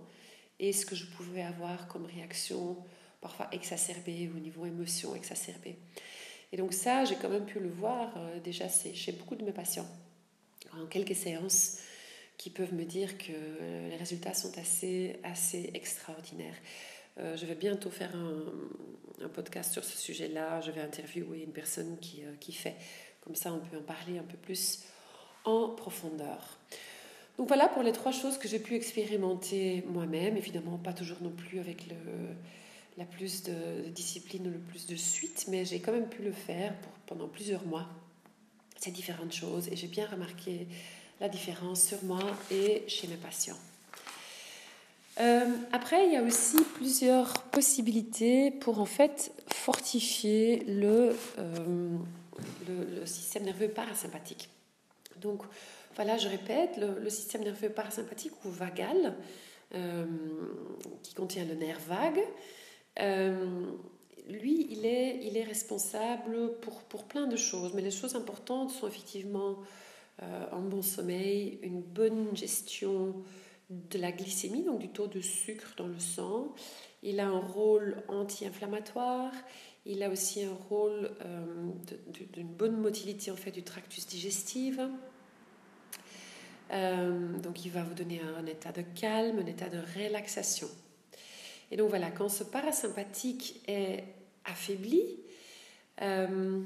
et 0.60 0.74
ce 0.74 0.86
que 0.86 0.96
je 0.96 1.06
pouvais 1.06 1.42
avoir 1.42 1.88
comme 1.88 2.06
réaction, 2.06 2.78
parfois 3.20 3.48
exacerbée 3.52 4.30
au 4.36 4.40
niveau 4.40 4.66
émotion 4.66 5.16
exacerbée. 5.16 5.78
Et 6.52 6.58
donc 6.58 6.74
ça, 6.74 7.06
j'ai 7.06 7.16
quand 7.16 7.30
même 7.30 7.46
pu 7.46 7.60
le 7.60 7.70
voir 7.70 8.14
euh, 8.18 8.40
déjà 8.40 8.68
chez 8.68 9.12
beaucoup 9.14 9.36
de 9.36 9.44
mes 9.44 9.52
patients 9.52 9.88
en 10.74 10.86
quelques 10.86 11.16
séances 11.16 11.78
qui 12.42 12.50
peuvent 12.50 12.74
me 12.74 12.86
dire 12.86 13.20
que 13.20 13.32
les 13.88 13.96
résultats 13.98 14.34
sont 14.34 14.58
assez, 14.58 15.20
assez 15.22 15.70
extraordinaires. 15.76 16.56
Euh, 17.20 17.38
je 17.38 17.46
vais 17.46 17.54
bientôt 17.54 17.92
faire 17.92 18.16
un, 18.16 19.28
podcast 19.28 19.72
sur 19.72 19.84
ce 19.84 19.96
sujet-là. 19.96 20.60
Je 20.62 20.72
vais 20.72 20.82
interviewer 20.82 21.44
une 21.44 21.52
personne 21.52 22.00
qui, 22.00 22.24
euh, 22.24 22.34
qui 22.40 22.52
fait. 22.52 22.76
Comme 23.24 23.36
ça, 23.36 23.54
on 23.54 23.60
peut 23.60 23.78
en 23.78 23.84
parler 23.84 24.18
un 24.18 24.24
peu 24.24 24.38
plus 24.38 24.80
en 25.46 25.70
profondeur. 25.70 26.58
Donc 27.38 27.48
voilà 27.48 27.68
pour 27.68 27.84
les 27.84 27.92
trois 27.92 28.12
choses 28.12 28.40
que 28.40 28.48
j'ai 28.48 28.58
pu 28.58 28.74
expérimenter 28.74 29.84
moi-même. 29.88 30.36
Évidemment, 30.36 30.80
pas 30.80 30.94
toujours 30.94 31.22
non 31.22 31.30
plus 31.30 31.60
avec 31.60 31.86
le, 31.90 31.96
la 32.98 33.06
plus 33.06 33.44
de, 33.44 33.88
discipline 33.90 34.48
ou 34.48 34.52
le 34.52 34.58
plus 34.58 34.88
de 34.88 34.96
suite, 34.96 35.46
mais 35.48 35.64
j'ai 35.64 35.80
quand 35.80 35.92
même 35.92 36.10
pu 36.10 36.24
le 36.24 36.32
faire 36.32 36.76
pour, 36.80 36.92
pendant 37.06 37.28
plusieurs 37.28 37.68
mois. 37.68 37.88
Ces 38.78 38.90
différentes 38.90 39.34
choses 39.34 39.68
et 39.68 39.76
j'ai 39.76 39.86
bien 39.86 40.08
remarqué 40.08 40.66
la 41.22 41.30
différence 41.30 41.84
sur 41.84 42.04
moi 42.04 42.20
et 42.50 42.84
chez 42.88 43.08
mes 43.08 43.16
patients. 43.16 43.58
Euh, 45.20 45.46
après, 45.72 46.08
il 46.08 46.14
y 46.14 46.18
a 46.18 46.24
aussi 46.24 46.58
plusieurs 46.76 47.44
possibilités 47.44 48.50
pour 48.50 48.80
en 48.80 48.86
fait 48.86 49.32
fortifier 49.54 50.64
le, 50.66 51.16
euh, 51.38 53.06
système 53.06 53.44
nerveux 53.44 53.68
parasympathique. 53.68 54.50
Donc, 55.18 55.44
voilà, 55.96 56.18
je 56.18 56.28
répète, 56.28 56.78
le, 56.78 57.10
système 57.10 57.44
nerveux 57.44 57.70
parasympathique 57.70 58.34
ou 58.44 58.50
vagal, 58.50 59.16
euh, 59.76 60.06
qui 61.04 61.14
contient 61.14 61.46
le 61.46 61.54
nerf 61.54 61.80
vague, 61.88 62.24
lui, 64.28 64.68
il 64.70 64.86
est, 64.86 65.20
il 65.24 65.36
est 65.36 65.44
responsable 65.44 66.54
pour, 66.62 66.82
pour 66.84 67.04
plein 67.04 67.28
de 67.28 67.36
choses, 67.36 67.74
mais 67.74 67.82
les 67.82 67.92
choses 67.92 68.16
importantes 68.16 68.72
sont 68.72 68.88
effectivement 68.88 69.58
un 70.22 70.62
bon 70.62 70.82
sommeil, 70.82 71.60
une 71.64 71.82
bonne 71.82 72.36
gestion 72.36 73.24
de 73.72 73.98
la 73.98 74.12
glycémie, 74.12 74.64
donc 74.64 74.80
du 74.80 74.90
taux 74.90 75.08
de 75.08 75.22
sucre 75.22 75.74
dans 75.78 75.88
le 75.88 76.00
sang. 76.00 76.54
Il 77.04 77.20
a 77.20 77.28
un 77.28 77.40
rôle 77.40 78.04
anti-inflammatoire. 78.08 79.32
Il 79.86 80.04
a 80.04 80.10
aussi 80.10 80.44
un 80.44 80.54
rôle 80.70 81.10
euh, 81.26 81.72
d'une 82.34 82.48
bonne 82.48 82.78
motilité 82.78 83.32
en 83.32 83.36
fait 83.36 83.52
du 83.52 83.64
tractus 83.64 84.06
digestif. 84.06 84.80
Euh, 86.72 87.38
donc 87.40 87.66
il 87.66 87.72
va 87.72 87.84
vous 87.84 87.96
donner 87.96 88.22
un, 88.22 88.46
état 88.46 88.72
de 88.72 88.82
calme, 88.82 89.40
un 89.40 89.46
état 89.46 89.70
de 89.70 89.80
relaxation. 90.00 90.68
Et 91.72 91.78
donc 91.78 91.90
voilà, 91.90 92.12
quand 92.12 92.30
ce 92.30 92.44
parasympathique 92.44 93.62
est 93.68 94.04
affaibli, 94.46 95.04
euh, 96.02 96.62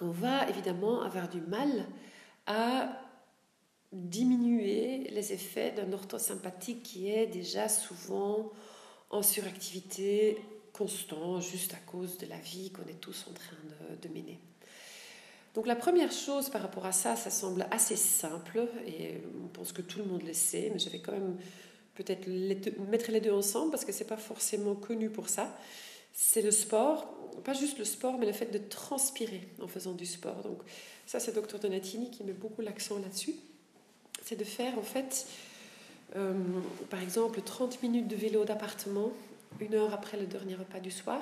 on 0.00 0.10
va 0.10 0.48
évidemment 0.48 1.02
avoir 1.02 1.28
du 1.28 1.40
mal 1.40 1.86
à 2.46 2.88
diminuer 3.92 5.08
les 5.10 5.32
effets 5.32 5.72
d'un 5.72 5.92
orthosympathique 5.92 6.82
qui 6.82 7.10
est 7.10 7.26
déjà 7.26 7.68
souvent 7.68 8.52
en 9.10 9.22
suractivité 9.22 10.38
constant, 10.72 11.40
juste 11.40 11.72
à 11.74 11.90
cause 11.90 12.18
de 12.18 12.26
la 12.26 12.38
vie 12.38 12.70
qu'on 12.70 12.82
est 12.82 13.00
tous 13.00 13.26
en 13.30 13.32
train 13.32 13.56
de, 14.02 14.08
mener. 14.08 14.38
Donc 15.54 15.66
la 15.66 15.76
première 15.76 16.12
chose 16.12 16.50
par 16.50 16.60
rapport 16.60 16.84
à 16.84 16.92
ça, 16.92 17.16
ça 17.16 17.30
semble 17.30 17.66
assez 17.70 17.96
simple 17.96 18.68
et 18.86 19.22
on 19.42 19.48
pense 19.48 19.72
que 19.72 19.80
tout 19.80 19.98
le 19.98 20.04
monde 20.04 20.22
le 20.22 20.34
sait, 20.34 20.70
mais 20.72 20.78
je 20.78 20.90
vais 20.90 20.98
quand 20.98 21.12
même 21.12 21.36
peut-être 21.94 22.28
mettre 22.90 23.10
les 23.10 23.20
deux 23.20 23.32
ensemble 23.32 23.70
parce 23.70 23.86
que 23.86 23.92
c'est 23.92 24.06
pas 24.06 24.18
forcément 24.18 24.74
connu 24.74 25.08
pour 25.08 25.30
ça. 25.30 25.56
C'est 26.16 26.42
le 26.42 26.50
sport, 26.50 27.14
pas 27.44 27.52
juste 27.52 27.78
le 27.78 27.84
sport, 27.84 28.18
mais 28.18 28.26
le 28.26 28.32
fait 28.32 28.46
de 28.46 28.58
transpirer 28.58 29.46
en 29.62 29.68
faisant 29.68 29.92
du 29.92 30.06
sport. 30.06 30.42
Donc 30.42 30.62
ça, 31.06 31.20
c'est 31.20 31.32
Dr 31.32 31.60
Donatini 31.60 32.10
qui 32.10 32.24
met 32.24 32.32
beaucoup 32.32 32.62
l'accent 32.62 32.98
là-dessus 32.98 33.36
c'est 34.26 34.36
de 34.36 34.44
faire 34.44 34.76
en 34.76 34.82
fait, 34.82 35.26
euh, 36.16 36.34
par 36.90 37.00
exemple, 37.00 37.40
30 37.40 37.82
minutes 37.82 38.08
de 38.08 38.16
vélo 38.16 38.44
d'appartement, 38.44 39.12
une 39.60 39.74
heure 39.74 39.94
après 39.94 40.18
le 40.18 40.26
dernier 40.26 40.56
repas 40.56 40.80
du 40.80 40.90
soir, 40.90 41.20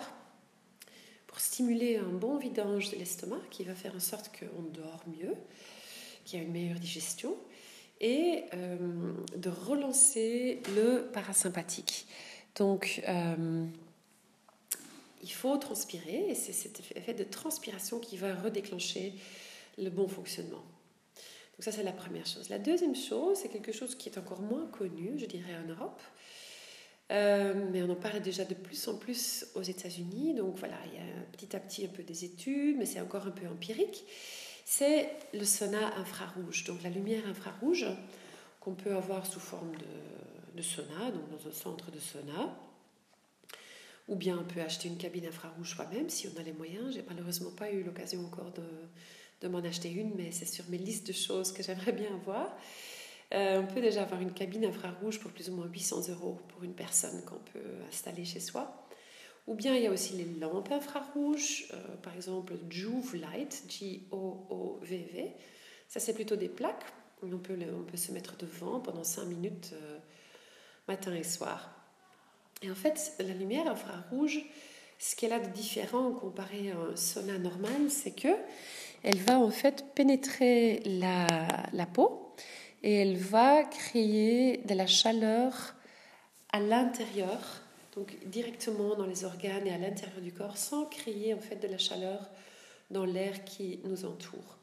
pour 1.27 1.39
stimuler 1.39 1.99
un 1.99 2.09
bon 2.09 2.39
vidange 2.39 2.91
de 2.91 2.97
l'estomac 2.97 3.41
qui 3.51 3.65
va 3.65 3.75
faire 3.75 3.95
en 3.95 4.01
sorte 4.01 4.31
qu'on 4.39 4.63
dort 4.63 5.05
mieux, 5.07 5.35
qu'il 6.25 6.39
y 6.39 6.43
a 6.43 6.47
une 6.47 6.53
meilleure 6.53 6.79
digestion, 6.79 7.37
et 8.01 8.45
euh, 8.55 8.77
de 9.37 9.51
relancer 9.51 10.63
le 10.75 11.11
parasympathique. 11.13 12.07
Donc, 12.57 13.03
euh, 13.07 13.67
il 15.25 15.33
faut 15.33 15.57
transpirer, 15.57 16.27
et 16.29 16.35
c'est 16.35 16.53
cet 16.53 16.81
effet 16.95 17.15
de 17.15 17.25
transpiration 17.25 17.99
qui 17.99 18.19
va 18.19 18.35
redéclencher 18.35 19.15
le 19.79 19.89
bon 19.89 20.07
fonctionnement. 20.07 20.63
Donc 21.55 21.61
ça, 21.61 21.73
c'est 21.73 21.83
la 21.83 21.93
première 21.93 22.27
chose. 22.27 22.51
La 22.51 22.59
deuxième 22.59 22.95
chose, 22.95 23.39
c'est 23.39 23.49
quelque 23.49 23.73
chose 23.73 23.95
qui 23.95 24.11
est 24.11 24.19
encore 24.19 24.43
moins 24.43 24.67
connu, 24.67 25.15
je 25.17 25.25
dirais, 25.25 25.57
en 25.65 25.67
Europe. 25.67 26.01
Euh, 27.11 27.55
mais 27.73 27.83
on 27.83 27.91
en 27.91 27.97
parle 27.97 28.21
déjà 28.21 28.45
de 28.45 28.55
plus 28.55 28.87
en 28.89 28.97
plus 28.97 29.47
aux 29.55 29.63
États-Unis. 29.63 30.35
Donc 30.35 30.57
voilà, 30.59 30.77
il 30.87 30.95
y 30.95 30.99
a 30.99 31.23
petit 31.33 31.57
à 31.57 31.61
petit 31.61 31.85
un 31.87 31.89
peu 31.89 32.03
des 32.03 32.25
études, 32.25 32.77
mais 32.77 32.87
c'est 32.87 33.01
encore 33.01 33.27
un 33.27 33.31
peu 33.31 33.47
empirique. 33.47 34.05
C'est 34.67 35.11
le 35.33 35.45
sauna 35.45 35.97
infrarouge. 35.97 36.65
Donc 36.65 36.83
la 36.83 36.91
lumière 36.91 37.27
infrarouge 37.27 37.87
qu'on 38.61 38.75
peut 38.75 38.95
avoir 38.95 39.27
sous 39.27 39.41
forme 39.41 39.73
de, 39.77 40.57
de 40.57 40.63
sauna, 40.63 41.11
donc 41.13 41.31
dans 41.31 41.49
un 41.49 41.53
centre 41.53 41.91
de 41.91 41.99
sauna. 41.99 42.55
Ou 44.09 44.17
bien 44.17 44.39
on 44.39 44.45
peut 44.45 44.61
acheter 44.61 44.89
une 44.89 44.99
cabine 44.99 45.27
infrarouge 45.27 45.75
soi-même 45.75 46.11
si 46.11 46.29
on 46.29 46.39
a 46.39 46.43
les 46.43 46.53
moyens. 46.53 46.95
J'ai 46.95 47.05
malheureusement 47.09 47.51
pas 47.51 47.71
eu 47.71 47.83
l'occasion 47.83 48.25
encore 48.25 48.53
de, 48.53 49.49
m'en 49.49 49.59
acheter 49.59 49.91
une, 49.91 50.15
mais 50.15 50.31
c'est 50.33 50.47
sur 50.47 50.65
mes 50.71 50.79
listes 50.79 51.07
de 51.07 51.13
choses 51.13 51.53
que 51.53 51.63
j'aimerais 51.63 51.93
bien 51.93 52.15
avoir. 52.15 52.57
Euh, 53.35 53.61
on 53.61 53.67
peut 53.67 53.81
déjà 53.81 54.03
avoir 54.03 54.21
une 54.21 54.33
cabine 54.33 54.65
infrarouge 54.65 55.21
pour 55.21 55.31
plus 55.33 55.51
ou 55.51 55.57
moins 55.57 55.67
800 55.67 56.09
euros 56.11 56.39
pour 56.49 56.65
une 56.65 56.75
personne 56.75 57.23
qu'on 57.25 57.41
peut 57.53 57.85
installer 57.89 58.25
chez 58.25 58.41
soi. 58.41 58.87
Ou 59.47 59.55
bien 59.55 59.75
il 59.75 59.83
y 59.83 59.87
a 59.87 59.91
aussi 59.91 60.15
les 60.15 60.25
lampes 60.41 60.73
infrarouges, 60.73 61.67
euh, 61.75 61.97
par 62.03 62.15
exemple 62.15 62.55
Joove 62.71 63.17
Light, 63.17 63.65
J-O-O-V-V. 63.69 65.33
Ça, 65.89 66.01
c'est 66.01 66.15
plutôt 66.15 66.37
des 66.37 66.49
plaques. 66.49 66.85
On 67.23 67.39
peut, 67.39 67.57
on 67.73 67.85
peut 67.85 67.97
se 67.97 68.13
mettre 68.13 68.37
devant 68.37 68.81
pendant 68.81 69.05
5 69.05 69.25
minutes 69.25 69.71
euh, 69.75 69.99
matin 70.89 71.15
et 71.15 71.23
soir. 71.23 71.84
Et 72.65 72.71
en 72.71 72.75
fait, 72.75 73.13
la 73.19 73.35
lumière 73.35 73.69
infrarouge, 73.69 74.43
ce 74.99 75.15
qu'elle 75.17 75.35
a 75.35 75.39
de 75.39 75.51
différent 75.51 76.13
comparé 76.13 76.71
à 76.71 76.79
un 76.79 76.97
sauna 76.97 77.37
normal, 77.37 77.91
c'est 77.91 78.13
que 78.13 78.29
elle 79.03 79.19
va 79.19 79.39
en 79.39 79.51
fait 79.51 79.85
pénétrer 79.95 80.81
la, 80.87 81.27
la 81.75 81.85
peau 81.85 82.35
et 82.83 82.95
elle 82.95 83.19
va 83.19 83.65
créer 83.65 84.63
de 84.65 84.75
la 84.75 84.87
chaleur 84.87 85.75
à 86.53 86.61
l'intérieur, 86.61 87.39
donc 87.95 88.17
directement 88.25 88.95
dans 88.95 89.07
les 89.07 89.27
organes 89.27 89.67
et 89.67 89.73
à 89.75 89.79
l'intérieur 89.79 90.23
du 90.23 90.33
corps, 90.33 90.57
sans 90.57 90.87
créer 90.87 91.35
en 91.35 91.41
fait 91.41 91.57
de 91.57 91.69
la 91.69 91.77
chaleur 91.77 92.31
dans 92.91 93.05
l'air 93.05 93.45
qui 93.45 93.81
nous 93.85 94.07
entoure. 94.07 94.57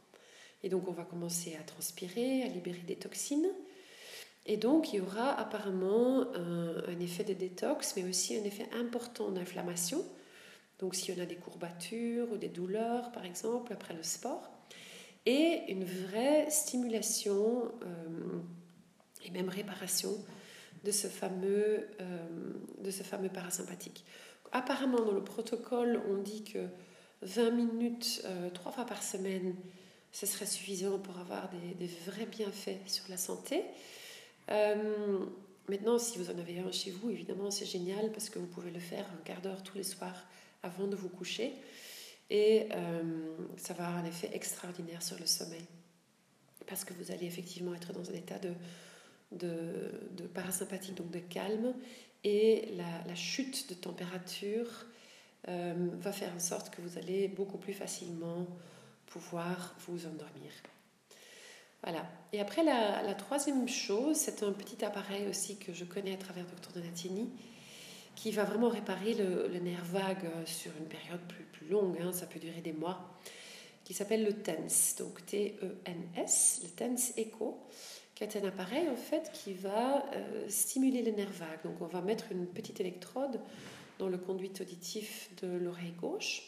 Et 0.63 0.70
donc 0.70 0.88
on 0.88 0.91
va 0.91 1.03
commencer 1.03 1.55
à 1.60 1.63
transpirer, 1.63 2.41
à 2.41 2.48
libérer 2.48 2.81
des 2.81 2.96
toxines. 2.96 3.50
Et 4.45 4.57
donc 4.57 4.93
il 4.93 4.98
y 4.98 5.01
aura 5.01 5.31
apparemment 5.39 6.25
un, 6.33 7.00
effet 7.00 7.24
de 7.24 7.33
détox, 7.33 7.95
mais 7.95 8.03
aussi 8.03 8.38
un 8.38 8.43
effet 8.43 8.67
important 8.74 9.29
d'inflammation. 9.29 10.03
Donc 10.79 10.95
s'il 10.95 11.15
y 11.15 11.19
en 11.19 11.24
a 11.24 11.27
des 11.27 11.36
courbatures 11.36 12.31
ou 12.31 12.38
des 12.38 12.50
douleurs, 12.50 13.12
par 13.12 13.25
exemple, 13.25 13.71
après 13.71 13.93
le 13.93 14.03
sport. 14.03 14.50
Et 15.27 15.62
une 15.69 15.83
vraie 15.83 16.50
stimulation 16.50 17.71
euh, 17.83 18.39
et 19.24 19.29
même 19.29 19.50
réparation 19.50 20.15
de 20.83 20.91
ce 20.91 21.07
fameux, 21.07 21.88
euh, 22.00 22.27
de 22.83 22.89
ce 22.89 23.03
fameux 23.03 23.29
parasympathique. 23.29 24.03
Apparemment, 24.51 25.01
dans 25.01 25.13
le 25.13 25.24
protocole, 25.24 26.01
on 26.10 26.17
dit 26.17 26.43
que 26.43 26.67
20 27.21 27.51
minutes, 27.51 28.21
euh, 28.25 28.50
trois 28.50 28.71
fois 28.71 28.86
par 28.86 29.03
semaine, 29.03 29.55
ce 30.12 30.25
serait 30.25 30.45
suffisant 30.45 31.00
pour 31.00 31.17
avoir 31.19 31.50
des, 31.79 31.88
vrais 32.07 32.25
bienfaits 32.25 32.88
sur 32.88 33.05
la 33.10 33.17
santé. 33.17 33.63
Euh, 34.50 35.25
maintenant, 35.69 35.98
si 35.98 36.17
vous 36.17 36.29
en 36.29 36.38
avez 36.38 36.60
un 36.60 36.71
chez 36.71 36.91
vous, 36.91 37.10
évidemment, 37.10 37.51
c'est 37.51 37.65
génial 37.65 38.12
parce 38.12 38.29
que 38.29 38.39
vous 38.39 38.48
pouvez 38.48 38.71
le 38.71 38.79
faire 38.79 39.05
un 39.13 39.24
quart 39.24 39.41
d'heure 39.41 39.63
tous 39.63 39.77
les 39.77 39.83
soirs 39.83 40.25
avant 40.63 40.88
de 40.88 40.95
vous 40.95 41.10
coucher. 41.10 41.53
Et 42.29 42.67
euh, 42.71 43.01
ça 43.57 43.74
va 43.74 43.88
avoir 43.88 44.03
un 44.03 44.05
effet 44.05 44.29
extraordinaire 44.33 45.03
sur 45.03 45.19
le 45.19 45.25
sommeil. 45.25 45.65
Parce 46.65 46.86
que 46.86 46.93
vous 46.93 47.12
allez 47.12 47.25
effectivement 47.25 47.74
être 47.74 47.91
dans 47.91 48.10
un 48.10 48.13
état 48.13 48.39
de, 48.39 48.53
de, 49.31 50.27
parasympathique, 50.27 50.95
donc 50.95 51.12
de 51.12 51.19
calme. 51.19 51.74
Et 52.24 52.74
la, 52.77 53.15
chute 53.15 53.69
de 53.69 53.74
température 53.74 54.86
euh, 55.48 55.89
va 56.00 56.12
faire 56.12 56.33
en 56.33 56.39
sorte 56.39 56.69
que 56.69 56.81
vous 56.81 56.98
allez 56.98 57.27
beaucoup 57.27 57.57
plus 57.57 57.74
facilement 57.74 58.48
pouvoir 59.07 59.75
vous 59.88 60.05
endormir. 60.05 60.51
Voilà. 61.83 62.05
Et 62.33 62.39
après, 62.39 62.63
la, 62.63 63.13
troisième 63.15 63.67
chose, 63.67 64.15
c'est 64.15 64.43
un 64.43 64.51
petit 64.51 64.85
appareil 64.85 65.27
aussi 65.27 65.57
que 65.57 65.73
je 65.73 65.83
connais 65.83 66.13
à 66.13 66.17
travers 66.17 66.45
Dr 66.45 66.71
Donatini, 66.73 67.29
qui 68.15 68.31
va 68.31 68.43
vraiment 68.43 68.69
réparer 68.69 69.13
le, 69.13 69.59
nerf 69.59 69.83
vague 69.85 70.29
sur 70.45 70.71
une 70.79 70.85
période 70.85 71.21
plus, 71.27 71.43
plus 71.45 71.67
longue, 71.67 71.97
hein, 72.01 72.11
ça 72.13 72.27
peut 72.27 72.39
durer 72.39 72.61
des 72.61 72.73
mois, 72.73 73.17
qui 73.83 73.93
s'appelle 73.93 74.23
le 74.23 74.33
TENS, 74.33 74.95
donc 75.00 75.25
T-E-N-S, 75.25 76.61
le 76.63 76.69
TENS 76.69 77.13
Echo, 77.17 77.57
qui 78.15 78.23
est 78.23 78.38
un 78.38 78.47
appareil 78.47 78.88
en 78.89 78.95
fait 78.95 79.31
qui 79.33 79.53
va 79.53 80.05
euh, 80.13 80.45
stimuler 80.47 81.01
le 81.01 81.11
nerf 81.11 81.31
vague. 81.31 81.63
Donc 81.63 81.81
on 81.81 81.88
va 81.88 82.01
mettre 82.01 82.31
une 82.31 82.45
petite 82.45 82.79
électrode 82.79 83.39
dans 83.97 84.07
le 84.07 84.17
conduit 84.17 84.51
auditif 84.59 85.29
de 85.41 85.47
l'oreille 85.57 85.93
gauche 86.00 86.43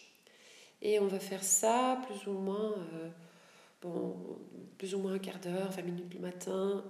et 0.81 0.99
on 0.99 1.07
va 1.07 1.19
faire 1.19 1.43
ça 1.43 1.99
plus 2.07 2.29
ou 2.29 2.33
moins, 2.33 2.73
euh, 2.93 3.09
bon, 3.83 4.15
plus 4.77 4.95
ou 4.95 4.99
moins 4.99 5.13
un 5.13 5.19
quart 5.19 5.39
d'heure, 5.39 5.71
20 5.71 5.81
minutes 5.83 6.13
le 6.13 6.19
matin, 6.19 6.83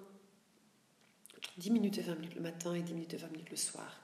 10 1.57 1.71
minutes 1.71 1.97
et 1.97 2.01
20 2.01 2.15
minutes 2.15 2.35
le 2.35 2.41
matin 2.41 2.73
et 2.73 2.81
10 2.81 2.93
minutes 2.93 3.13
et 3.13 3.17
20 3.17 3.31
minutes 3.31 3.49
le 3.51 3.57
soir. 3.57 4.01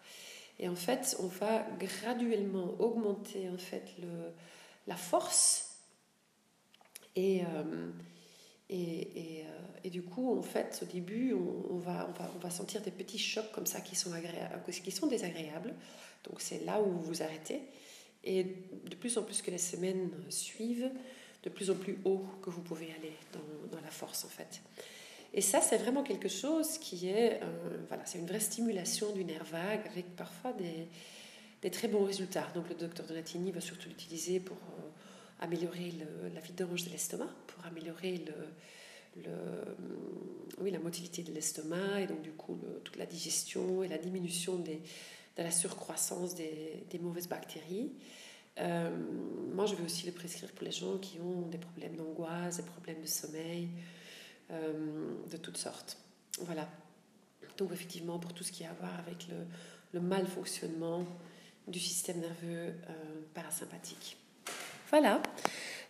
Et 0.59 0.67
en 0.67 0.75
fait, 0.75 1.15
on 1.19 1.27
va 1.27 1.65
graduellement 1.79 2.75
augmenter 2.79 3.49
en 3.49 3.57
fait 3.57 3.93
le, 4.01 4.31
la 4.87 4.97
force 4.97 5.77
et, 7.15 7.43
euh, 7.43 7.91
et, 8.69 9.43
euh, 9.45 9.79
et, 9.83 9.89
du 9.89 10.03
coup, 10.03 10.37
en 10.37 10.41
fait, 10.41 10.79
au 10.83 10.85
début, 10.85 11.33
on, 11.33 11.77
va, 11.77 12.07
on, 12.09 12.11
va, 12.11 12.31
on, 12.35 12.39
va, 12.39 12.49
sentir 12.49 12.81
des 12.81 12.91
petits 12.91 13.17
chocs 13.17 13.51
comme 13.51 13.65
ça 13.65 13.81
qui 13.81 13.95
sont, 13.95 14.11
qui 14.83 14.91
sont 14.91 15.07
désagréables. 15.07 15.73
Donc 16.25 16.41
c'est 16.41 16.63
là 16.65 16.81
où 16.81 16.91
vous 16.91 17.01
vous 17.01 17.23
arrêtez. 17.23 17.61
Et 18.23 18.43
de 18.85 18.95
plus 18.95 19.17
en 19.17 19.23
plus 19.23 19.41
que 19.41 19.49
les 19.49 19.57
semaines 19.57 20.11
suivent, 20.29 20.91
de 21.43 21.49
plus 21.49 21.69
en 21.69 21.75
plus 21.75 21.97
haut 22.05 22.25
que 22.41 22.49
vous 22.49 22.61
pouvez 22.61 22.91
aller 22.91 23.13
dans, 23.71 23.81
la 23.81 23.91
force 23.91 24.25
en 24.25 24.29
fait. 24.29 24.61
Et 25.33 25.41
ça, 25.41 25.61
c'est 25.61 25.77
vraiment 25.77 26.03
quelque 26.03 26.27
chose 26.27 26.77
qui 26.79 27.07
est, 27.07 27.39
euh, 27.41 27.77
voilà, 27.87 28.05
c'est 28.05 28.17
une 28.17 28.25
vraie 28.25 28.39
stimulation 28.39 29.11
du 29.13 29.23
nerf 29.23 29.43
vague 29.45 29.87
avec 29.87 30.15
parfois 30.15 30.53
des, 30.53 31.69
très 31.69 31.87
bons 31.87 32.03
résultats. 32.03 32.47
Donc 32.55 32.67
le 32.69 32.75
docteur 32.75 33.05
Donatini 33.05 33.51
va 33.51 33.61
surtout 33.61 33.89
l'utiliser 33.89 34.39
pour 34.39 34.57
euh, 34.57 34.81
améliorer 35.39 35.93
la 36.33 36.41
vidange 36.41 36.85
de 36.85 36.89
l'estomac, 36.89 37.29
pour 37.47 37.65
améliorer 37.65 38.25
oui, 40.61 40.71
la 40.71 40.79
motilité 40.79 41.23
de 41.23 41.31
l'estomac 41.31 42.01
et 42.01 42.07
donc 42.07 42.21
du 42.21 42.31
coup 42.31 42.59
toute 42.83 42.97
la 42.97 43.05
digestion 43.05 43.83
et 43.83 43.87
la 43.87 43.97
diminution 43.97 44.57
de 44.57 44.73
la 45.37 45.51
surcroissance 45.51 46.35
des 46.35 46.99
mauvaises 46.99 47.27
bactéries. 47.27 47.91
Euh, 48.59 48.89
moi, 49.53 49.65
je 49.65 49.75
vais 49.75 49.83
aussi 49.83 50.05
le 50.05 50.11
prescrire 50.11 50.51
pour 50.51 50.65
les 50.65 50.71
gens 50.71 50.97
qui 50.97 51.19
ont 51.19 51.47
des 51.47 51.57
problèmes 51.57 51.95
d'angoisse, 51.95 52.57
des 52.57 52.63
problèmes 52.63 53.01
de 53.01 53.07
sommeil, 53.07 53.69
euh, 54.51 55.13
de 55.29 55.37
toutes 55.37 55.57
sortes. 55.57 55.97
Voilà. 56.41 56.67
Donc, 57.57 57.71
effectivement, 57.71 58.19
pour 58.19 58.33
tout 58.33 58.43
ce 58.43 58.51
qui 58.51 58.63
a 58.63 58.71
à 58.71 58.73
voir 58.73 58.99
avec 58.99 59.27
le, 59.27 59.35
le 59.93 59.99
mal 59.99 60.25
fonctionnement 60.27 61.05
du 61.67 61.79
système 61.79 62.19
nerveux 62.19 62.73
euh, 62.89 63.21
parasympathique. 63.33 64.17
Voilà. 64.89 65.21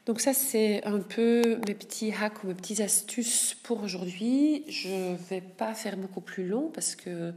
Donc 0.06 0.22
ça, 0.22 0.34
c'est 0.34 0.84
un 0.86 1.00
peu 1.00 1.60
mes 1.68 1.76
petits 1.76 2.12
hacks 2.12 2.44
ou 2.44 2.48
mes 2.48 2.54
petites 2.54 2.80
astuces 2.80 3.56
pour 3.64 3.84
aujourd'hui. 3.84 4.64
Je 4.68 5.12
ne 5.12 5.16
vais 5.16 5.42
pas 5.42 5.74
faire 5.74 5.98
beaucoup 5.98 6.22
plus 6.22 6.48
long 6.48 6.70
parce 6.74 6.96
que 6.96 7.34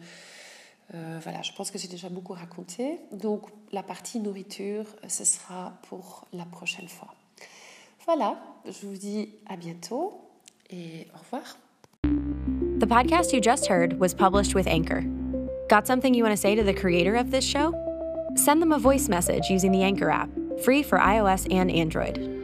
euh, 0.94 1.18
voilà, 1.22 1.42
je 1.42 1.52
pense 1.52 1.70
que 1.70 1.78
j'ai 1.78 1.88
déjà 1.88 2.08
beaucoup 2.08 2.34
raconté. 2.34 2.98
Donc 3.12 3.48
la 3.72 3.82
partie 3.82 4.20
nourriture, 4.20 4.84
ce 5.08 5.24
sera 5.24 5.72
pour 5.88 6.26
la 6.32 6.44
prochaine 6.44 6.88
fois. 6.88 7.14
Voilà, 8.04 8.36
je 8.66 8.86
vous 8.86 8.96
dis 8.96 9.30
à 9.48 9.56
bientôt 9.56 10.20
et 10.70 11.06
au 11.14 11.18
revoir. 11.18 11.56
The 12.80 12.86
podcast 12.86 13.32
you 13.32 13.40
just 13.40 13.68
heard 13.68 13.98
was 14.00 14.12
published 14.12 14.54
with 14.54 14.66
Anchor. 14.66 15.04
Got 15.68 15.86
something 15.86 16.14
you 16.14 16.24
want 16.24 16.34
to 16.34 16.40
say 16.40 16.56
to 16.56 16.64
the 16.64 16.74
creator 16.74 17.14
of 17.14 17.30
this 17.30 17.44
show? 17.44 17.72
Send 18.34 18.60
them 18.60 18.72
a 18.72 18.78
voice 18.78 19.08
message 19.08 19.48
using 19.48 19.72
the 19.72 19.82
Anchor 19.82 20.10
app, 20.10 20.28
free 20.64 20.82
for 20.82 20.98
iOS 20.98 21.46
and 21.52 21.70
Android. 21.70 22.41